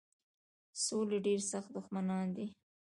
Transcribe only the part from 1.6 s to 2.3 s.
دښمنان